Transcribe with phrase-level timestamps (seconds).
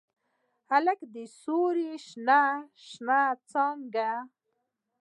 [0.69, 2.41] هلک د سیورو شنه،
[2.87, 3.19] شنه
[3.49, 4.11] څاڅکي